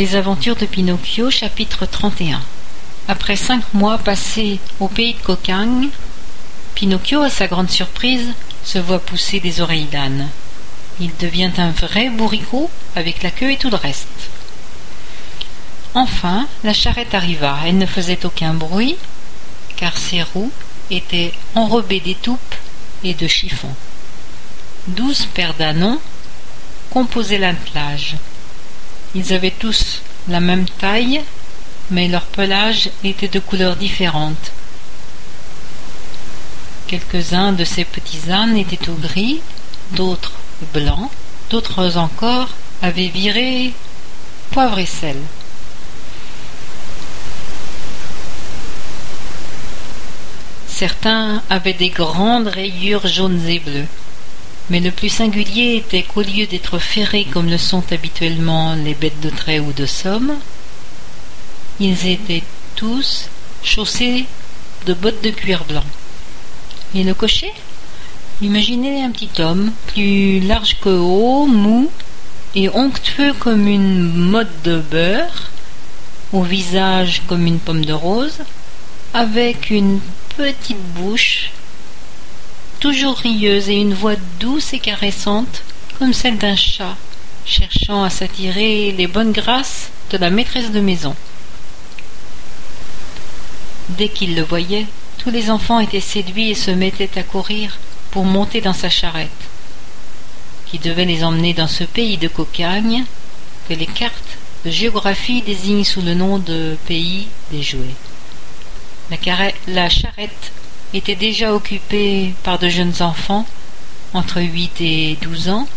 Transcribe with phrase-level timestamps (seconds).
[0.00, 2.40] Les aventures de Pinocchio, chapitre 31
[3.06, 5.90] Après cinq mois passés au pays de Cocagne,
[6.74, 8.28] Pinocchio, à sa grande surprise,
[8.64, 10.30] se voit pousser des oreilles d'âne.
[11.00, 14.30] Il devient un vrai bourricot avec la queue et tout le reste.
[15.92, 17.58] Enfin, la charrette arriva.
[17.66, 18.96] Elle ne faisait aucun bruit,
[19.76, 20.52] car ses roues
[20.90, 22.54] étaient enrobées d'étoupes
[23.04, 23.76] et de chiffons.
[24.86, 26.00] Douze paires d'ânons
[26.88, 28.16] composaient l'attelage.
[29.14, 31.22] Ils avaient tous la même taille,
[31.90, 34.52] mais leur pelage était de couleurs différentes.
[36.86, 39.40] Quelques-uns de ces petits ânes étaient tout gris,
[39.92, 40.32] d'autres
[40.72, 41.10] blancs,
[41.50, 42.50] d'autres encore
[42.82, 43.72] avaient viré
[44.50, 45.16] poivre et sel.
[50.68, 53.86] Certains avaient des grandes rayures jaunes et bleues.
[54.70, 59.20] Mais le plus singulier était qu'au lieu d'être ferrés comme le sont habituellement les bêtes
[59.20, 60.34] de trait ou de somme,
[61.80, 62.44] ils étaient
[62.76, 63.28] tous
[63.64, 64.26] chaussés
[64.86, 65.84] de bottes de cuir blanc.
[66.94, 67.52] Et le cocher
[68.42, 71.90] Imaginez un petit homme, plus large que haut, mou
[72.54, 75.50] et onctueux comme une motte de beurre,
[76.32, 78.38] au visage comme une pomme de rose,
[79.12, 80.00] avec une
[80.38, 81.50] petite bouche,
[82.80, 85.62] toujours rieuse et une voix douce et caressante,
[85.98, 86.96] comme celle d'un chat,
[87.44, 91.14] cherchant à s'attirer les bonnes grâces de la maîtresse de maison.
[93.90, 94.86] Dès qu'il le voyait,
[95.18, 97.78] tous les enfants étaient séduits et se mettaient à courir
[98.10, 99.28] pour monter dans sa charrette,
[100.66, 103.04] qui devait les emmener dans ce pays de cocagne
[103.68, 107.94] que les cartes de géographie désignent sous le nom de pays des jouets.
[109.66, 110.52] La, charrette
[110.94, 113.46] était déjà occupée par de jeunes enfants,
[114.12, 115.68] entre huit et douze ans,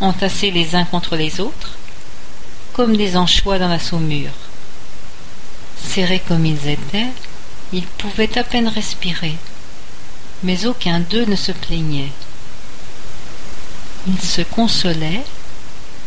[0.00, 1.76] entassés les uns contre les autres,
[2.72, 4.32] comme des anchois dans la saumure.
[5.82, 7.12] Serrés comme ils étaient,
[7.72, 9.36] ils pouvaient à peine respirer
[10.42, 12.12] mais aucun d'eux ne se plaignait.
[14.06, 15.24] Ils se consolaient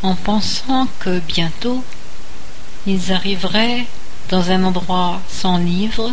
[0.01, 1.83] en pensant que bientôt
[2.87, 3.85] ils arriveraient
[4.29, 6.11] dans un endroit sans livres,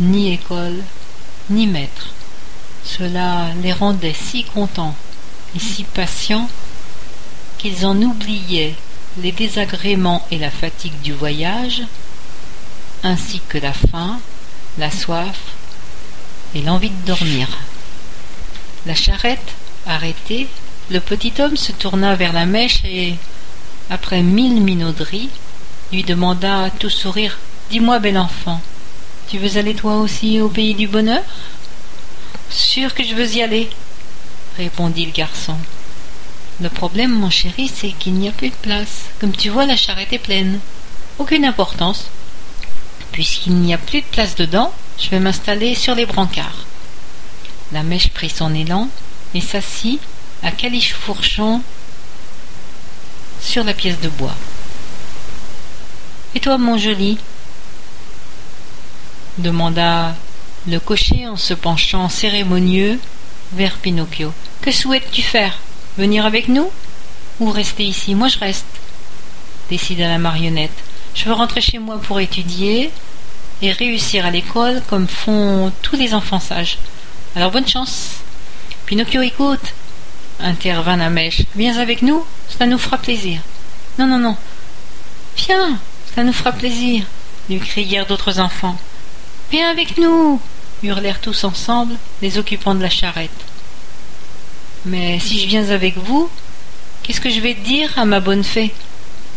[0.00, 0.82] ni école,
[1.50, 2.08] ni maître.
[2.84, 4.94] Cela les rendait si contents
[5.56, 6.48] et si patients
[7.58, 8.74] qu'ils en oubliaient
[9.18, 11.82] les désagréments et la fatigue du voyage,
[13.02, 14.18] ainsi que la faim,
[14.78, 15.38] la soif
[16.54, 17.48] et l'envie de dormir.
[18.86, 19.52] La charrette
[19.86, 20.48] arrêtée,
[20.90, 23.14] le petit homme se tourna vers la mèche et,
[23.90, 25.30] après mille minauderies,
[25.92, 27.38] lui demanda tout sourire
[27.70, 28.60] Dis-moi, bel enfant,
[29.28, 31.22] tu veux aller toi aussi au pays du bonheur?
[32.50, 33.68] Sûr que je veux y aller,
[34.56, 35.56] répondit le garçon.
[36.60, 39.06] Le problème, mon chéri, c'est qu'il n'y a plus de place.
[39.20, 40.60] Comme tu vois, la charrette est pleine.
[41.18, 42.04] Aucune importance.
[43.10, 46.66] Puisqu'il n'y a plus de place dedans, je vais m'installer sur les brancards.
[47.72, 48.88] La mèche prit son élan
[49.34, 50.00] et s'assit
[50.42, 51.62] à califourchon
[53.40, 54.34] sur la pièce de bois.
[56.36, 57.18] Et toi, mon joli
[59.38, 60.14] demanda
[60.66, 62.98] le cocher en se penchant cérémonieux
[63.52, 64.32] vers Pinocchio.
[64.62, 65.58] Que souhaites-tu faire?
[65.98, 66.70] Venir avec nous?
[67.40, 68.14] Ou rester ici?
[68.14, 68.66] Moi je reste,
[69.70, 70.84] décida la marionnette.
[71.14, 72.90] Je veux rentrer chez moi pour étudier,
[73.62, 76.78] et réussir à l'école comme font tous les enfants sages.
[77.36, 78.16] Alors bonne chance.
[78.86, 79.74] Pinocchio écoute,
[80.40, 81.42] intervint la mèche.
[81.56, 83.40] Viens avec nous, cela nous fera plaisir.
[83.98, 84.36] Non, non, non.
[85.36, 85.78] Viens,
[86.10, 87.04] cela nous fera plaisir,
[87.48, 88.76] lui crièrent d'autres enfants.
[89.50, 90.40] Viens avec nous,
[90.82, 93.30] hurlèrent tous ensemble, les occupants de la charrette.
[94.84, 96.28] Mais si je viens avec vous,
[97.02, 98.72] qu'est-ce que je vais dire à ma bonne fée?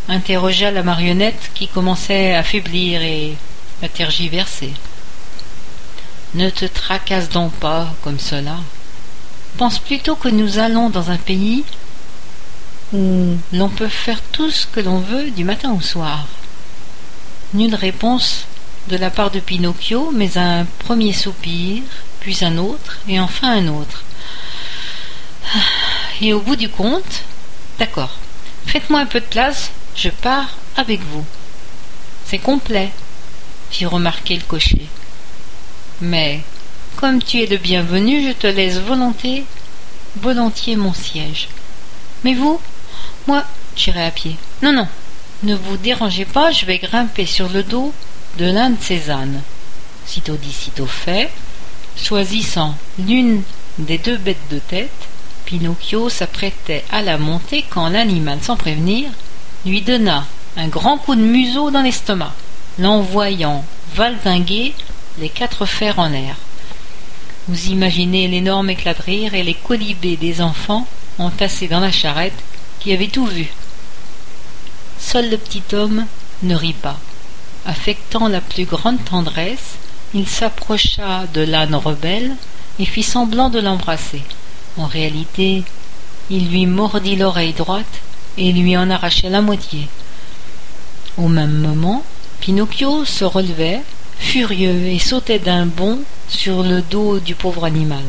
[0.09, 3.35] interrogea la marionnette qui commençait à faiblir et
[3.83, 4.71] à tergiverser.
[6.33, 8.57] Ne te tracasse donc pas comme cela.
[9.57, 11.63] Pense plutôt que nous allons dans un pays
[12.93, 16.25] où l'on peut faire tout ce que l'on veut du matin au soir.
[17.53, 18.45] Nulle réponse
[18.87, 21.83] de la part de Pinocchio, mais un premier soupir,
[22.19, 24.03] puis un autre, et enfin un autre.
[26.21, 27.23] Et au bout du compte,
[27.79, 28.17] d'accord,
[28.65, 31.25] faites-moi un peu de place, je pars avec vous.
[32.25, 32.91] C'est complet,
[33.69, 34.87] fit remarquer le cocher.
[36.01, 36.41] Mais,
[36.95, 39.45] comme tu es le bienvenu, je te laisse volonté,
[40.17, 41.49] volontiers mon siège.
[42.23, 42.59] Mais vous,
[43.27, 43.43] moi,
[43.75, 44.35] j'irai à pied.
[44.61, 44.87] Non, non,
[45.43, 47.93] ne vous dérangez pas, je vais grimper sur le dos
[48.37, 49.41] de l'un de ces ânes.
[50.05, 51.29] Sitôt dit, sitôt fait,
[51.95, 53.41] choisissant l'une
[53.77, 54.89] des deux bêtes de tête,
[55.45, 59.09] Pinocchio s'apprêtait à la monter quand l'animal, sans prévenir,
[59.65, 60.25] lui donna
[60.57, 62.33] un grand coup de museau dans l'estomac,
[62.79, 63.63] l'envoyant
[63.95, 64.73] valdinguer
[65.19, 66.35] les quatre fers en l'air.
[67.47, 70.85] Vous imaginez l'énorme éclat de rire et les colibés des enfants
[71.17, 72.37] entassés dans la charrette
[72.79, 73.47] qui avaient tout vu.
[74.99, 76.05] Seul le petit homme
[76.43, 76.99] ne rit pas.
[77.67, 79.75] Affectant la plus grande tendresse,
[80.13, 82.33] il s'approcha de l'âne rebelle
[82.79, 84.21] et fit semblant de l'embrasser.
[84.77, 85.63] En réalité,
[86.29, 88.01] il lui mordit l'oreille droite
[88.37, 89.89] et lui en arrachait la moitié.
[91.17, 92.03] Au même moment,
[92.39, 93.81] Pinocchio se relevait,
[94.17, 95.99] furieux, et sautait d'un bond
[96.29, 98.03] sur le dos du pauvre animal.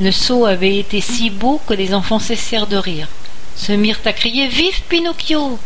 [0.00, 3.08] Le saut avait été si beau que les enfants cessèrent de rire,
[3.56, 5.58] se mirent à crier Vive Pinocchio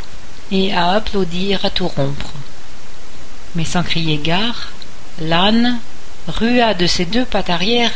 [0.51, 2.31] et à applaudir à tout rompre.
[3.55, 4.69] Mais sans crier gare,
[5.21, 5.79] l'âne
[6.29, 7.91] rua de ses deux pattes arrière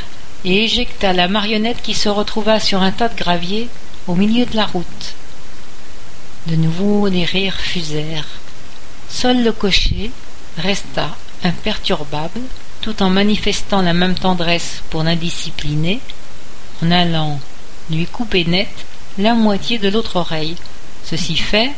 [0.44, 3.68] et éjecta la marionnette qui se retrouva sur un tas de gravier
[4.06, 5.14] au milieu de la route.
[6.46, 8.26] De nouveau les rires fusèrent.
[9.08, 10.10] Seul le cocher
[10.58, 12.40] resta imperturbable,
[12.80, 16.00] tout en manifestant la même tendresse pour l'indiscipliné,
[16.82, 17.40] en allant
[17.90, 18.68] lui couper net
[19.18, 20.56] la moitié de l'autre oreille.
[21.04, 21.70] Ceci fait,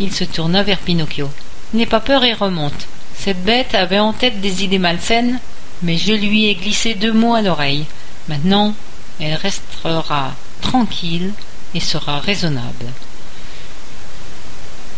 [0.00, 1.30] il se tourna vers Pinocchio.
[1.74, 2.86] N'aie pas peur et remonte.
[3.16, 5.38] Cette bête avait en tête des idées malsaines,
[5.82, 7.86] mais je lui ai glissé deux mots à l'oreille.
[8.28, 8.74] Maintenant,
[9.20, 11.32] elle restera tranquille
[11.74, 12.86] et sera raisonnable.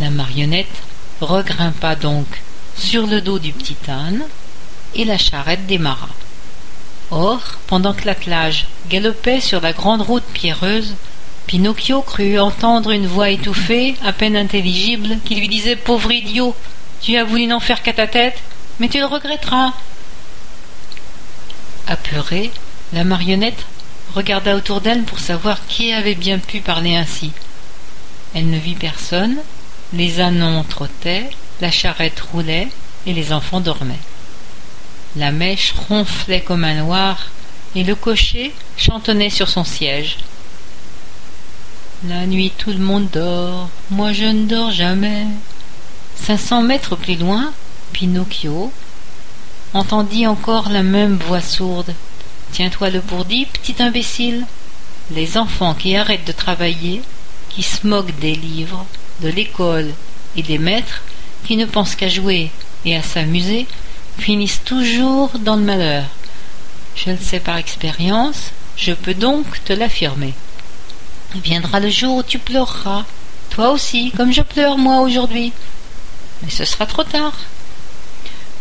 [0.01, 0.67] La marionnette
[1.21, 2.27] regrimpa donc
[2.77, 4.23] sur le dos du petit âne
[4.95, 6.09] et la charrette démarra.
[7.11, 10.95] Or, pendant que l'attelage galopait sur la grande route pierreuse,
[11.47, 16.57] Pinocchio crut entendre une voix étouffée, à peine intelligible, qui lui disait Pauvre idiot,
[17.05, 18.39] tu as voulu n'en faire qu'à ta tête,
[18.81, 19.75] mais tu le regretteras.
[21.87, 22.51] Apeurée,
[22.95, 23.67] la marionnette
[24.15, 27.33] regarda autour d'elle pour savoir qui avait bien pu parler ainsi.
[28.35, 29.37] Elle ne vit personne,
[29.93, 31.29] les ânons trottaient,
[31.61, 32.69] la charrette roulait
[33.07, 33.95] et les enfants dormaient.
[35.17, 37.27] La mèche ronflait comme un noir
[37.77, 40.17] et le cocher chantonnait sur son siège.
[42.09, 45.27] La nuit tout le monde dort, moi je ne dors jamais.
[46.17, 47.53] Cinq cents mètres plus loin,
[47.93, 48.73] Pinocchio
[49.75, 51.95] entendit encore la même voix sourde.
[52.53, 54.47] Tiens-toi le pourdi, petit imbécile.
[55.11, 57.03] Les enfants qui arrêtent de travailler,
[57.51, 58.87] qui se moquent des livres,
[59.21, 59.91] de l'école
[60.37, 61.03] et des maîtres,
[61.47, 62.51] qui ne pensent qu'à jouer
[62.85, 63.67] et à s'amuser,
[64.19, 66.05] finissent toujours dans le malheur.
[66.97, 70.33] Je le sais par expérience, je peux donc te l'affirmer.
[71.35, 73.05] Viendra le jour où tu pleureras,
[73.51, 75.53] toi aussi, comme je pleure moi aujourd'hui.
[76.45, 77.37] Mais ce sera trop tard.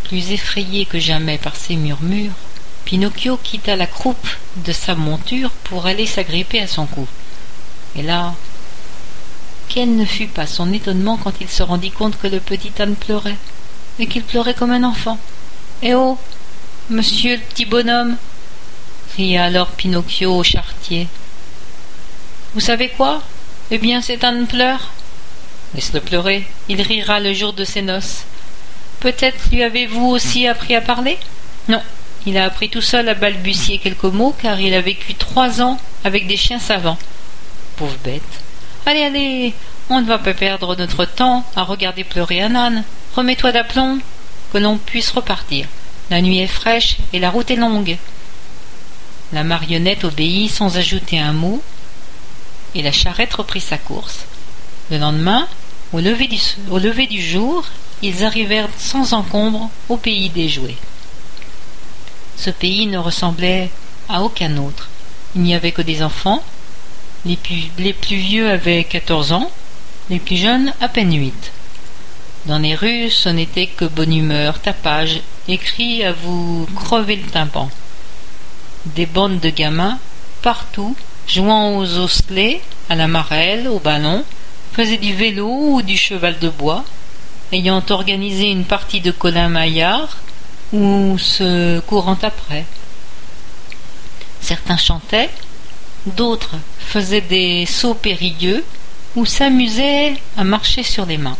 [0.06, 2.32] Plus effrayé que jamais par ces murmures,
[2.86, 4.28] Pinocchio quitta la croupe
[4.58, 7.08] de sa monture pour aller s'agripper à son cou.
[7.96, 8.34] Et là,
[9.70, 12.96] quel ne fut pas son étonnement quand il se rendit compte que le petit âne
[12.96, 13.38] pleurait,
[14.00, 15.18] et qu'il pleurait comme un enfant.
[15.82, 16.18] Eh oh
[16.90, 18.18] Monsieur le petit bonhomme
[19.14, 21.08] cria alors Pinocchio au charretier.
[22.54, 23.22] Vous savez quoi?
[23.72, 24.92] Eh bien, cet âne pleure.
[25.75, 28.25] Laisse-le pleurer, il rira le jour de ses noces.
[29.00, 31.18] Peut-être lui avez-vous aussi appris à parler?
[31.68, 31.81] Non,
[32.25, 35.80] il a appris tout seul à balbutier quelques mots car il a vécu trois ans
[36.04, 36.98] avec des chiens savants.
[37.75, 38.22] Pauvre bête.
[38.86, 39.54] Allez, allez,
[39.90, 42.84] on ne va pas perdre notre temps à regarder pleurer un âne.
[43.15, 44.00] Remets-toi d'aplomb,
[44.51, 45.68] que l'on puisse repartir.
[46.10, 47.98] La nuit est fraîche et la route est longue.
[49.34, 51.62] La marionnette obéit sans ajouter un mot,
[52.75, 54.25] et la charrette reprit sa course.
[54.92, 55.48] Le lendemain,
[55.94, 57.66] au lever du, jour,
[58.02, 60.78] ils arrivèrent sans encombre au pays des jouets.
[62.36, 63.70] Ce pays ne ressemblait
[64.10, 64.90] à aucun autre.
[65.36, 66.44] Il n'y avait que des enfants.
[67.26, 69.52] Les plus, les plus vieux avaient quatorze ans,
[70.10, 71.52] les plus jeunes à peine huit.
[72.48, 77.70] Dans les rues, ce n'était que bonne humeur, tapage, écrit à vous crever le tympan.
[78.88, 80.00] Des bandes de gamins,
[80.42, 80.96] partout,
[81.28, 84.26] jouant aux osselets, à la marelle, au ballon,
[84.74, 86.84] faisaient du vélo ou du cheval de bois,
[87.51, 90.18] ayant organisé une partie de Colin Maillard,
[90.74, 92.65] ou se courant après.
[94.42, 95.30] Certains chantaient,
[96.08, 98.63] d'autres faisaient des sauts périlleux
[99.15, 101.38] ou s'amusaient à marcher sur les mains.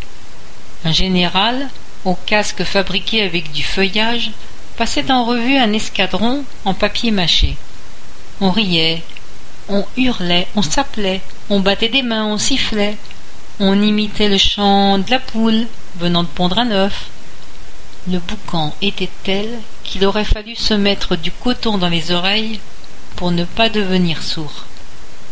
[0.86, 1.70] Un général,
[2.06, 4.32] au casque fabriqué avec du feuillage,
[4.78, 7.56] passait en revue un escadron en papier mâché.
[8.42, 9.02] On riait,
[9.70, 12.98] on hurlait, on s'appelait, on battait des mains, on sifflait,
[13.60, 15.68] on imitait le chant de la poule
[16.00, 17.10] venant de pondre un œuf.
[18.10, 19.48] Le boucan était tel
[19.84, 22.60] qu'il aurait fallu se mettre du coton dans les oreilles
[23.16, 24.66] pour ne pas devenir sourd.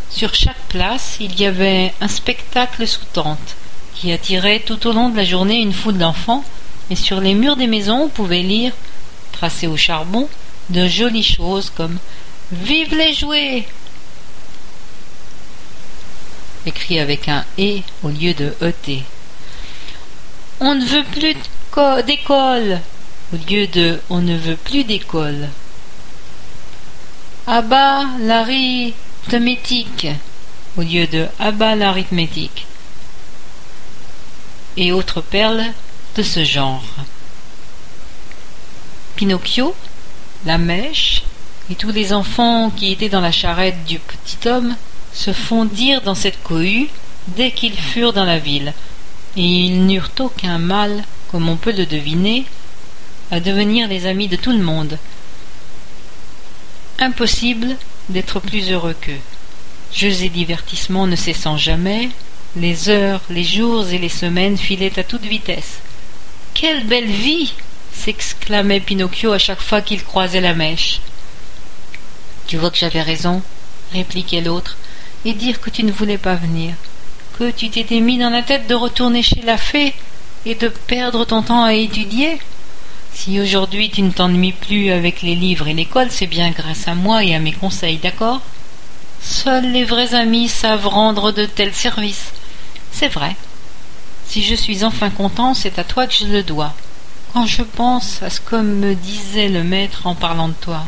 [0.10, 3.56] Sur chaque place, il y avait un spectacle sous tente,
[3.96, 6.44] qui attirait tout au long de la journée une foule d'enfants,
[6.90, 8.74] et sur les murs des maisons on pouvait lire,
[9.32, 10.30] tracé au charbon,
[10.70, 11.98] de jolies choses comme
[12.52, 13.66] Vive les jouets
[16.66, 19.04] écrit avec un E au lieu de ET.
[20.60, 21.36] On ne veut plus
[22.06, 22.80] d'école
[23.34, 25.50] au lieu de On ne veut plus d'école.
[27.48, 30.08] Abat l'arithmétique
[30.78, 32.68] au lieu de Abat l'arithmétique.
[34.78, 35.66] Et autres perles
[36.16, 36.84] de ce genre.
[39.16, 39.76] Pinocchio,
[40.46, 41.24] la mèche
[41.70, 44.76] et tous les enfants qui étaient dans la charrette du petit homme
[45.14, 46.90] se fondirent dans cette cohue
[47.28, 48.74] dès qu'ils furent dans la ville,
[49.38, 52.46] et ils n'eurent aucun mal, comme on peut le deviner,
[53.30, 54.98] à devenir les amis de tout le monde.
[57.00, 57.78] Impossible
[58.10, 59.20] d'être plus heureux qu'eux.
[59.94, 62.10] Jeux et divertissements ne cessant jamais,
[62.56, 65.80] les heures, les jours et les semaines filaient à toute vitesse.
[66.54, 67.54] Quelle belle vie
[67.94, 71.00] s'exclamait Pinocchio à chaque fois qu'il croisait la mèche.
[72.48, 73.42] Tu vois que j'avais raison,
[73.94, 74.78] répliquait l'autre
[75.26, 76.74] et dire que tu ne voulais pas venir,
[77.38, 79.94] que tu t'étais mis dans la tête de retourner chez la fée
[80.46, 82.40] et de perdre ton temps à étudier.
[83.14, 86.96] Si aujourd'hui tu ne t'ennuies plus avec les livres et l'école, c'est bien grâce à
[86.96, 88.42] moi et à mes conseils, d'accord?
[89.22, 92.32] Seuls les vrais amis savent rendre de tels services.
[92.92, 93.36] C'est vrai.
[94.26, 96.74] Si je suis enfin content, c'est à toi que je le dois.
[97.34, 100.84] Quand je pense à ce que me disait le maître en parlant de toi.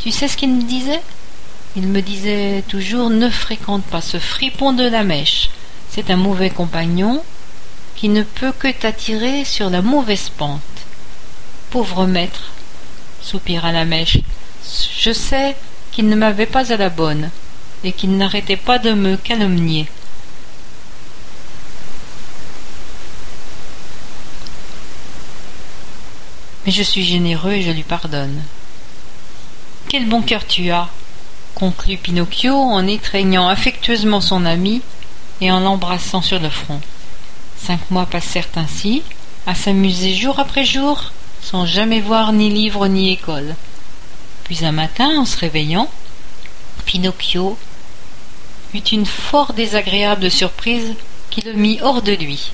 [0.00, 1.02] Tu sais ce qu'il me disait?
[1.76, 5.50] Il me disait toujours ne fréquente pas ce fripon de la mèche.
[5.90, 7.22] C'est un mauvais compagnon
[7.96, 10.60] qui ne peut que t'attirer sur la mauvaise pente.
[11.70, 12.52] Pauvre maître,
[13.20, 14.18] soupira la mèche,
[14.98, 15.56] je sais
[15.90, 17.30] qu'il ne m'avait pas à la bonne,
[17.82, 19.86] et qu'il n'arrêtait pas de me calomnier.
[26.64, 28.42] Mais je suis généreux et je lui pardonne.
[29.88, 30.88] Quel bon cœur tu as,
[31.54, 34.82] conclut Pinocchio en étreignant affectueusement son ami
[35.40, 36.80] et en l'embrassant sur le front.
[37.56, 39.02] Cinq mois passèrent ainsi,
[39.46, 43.54] à s'amuser jour après jour, sans jamais voir ni livre ni école.
[44.44, 45.88] Puis un matin, en se réveillant,
[46.84, 47.56] Pinocchio
[48.74, 50.94] eut une fort désagréable surprise
[51.30, 52.50] qui le mit hors de lui.